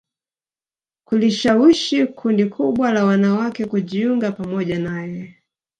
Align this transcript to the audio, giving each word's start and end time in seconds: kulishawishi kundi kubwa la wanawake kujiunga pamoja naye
kulishawishi 1.07 2.05
kundi 2.05 2.45
kubwa 2.45 2.91
la 2.91 3.05
wanawake 3.05 3.65
kujiunga 3.65 4.31
pamoja 4.31 4.79
naye 4.79 5.37